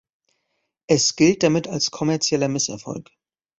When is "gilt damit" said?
1.15-1.67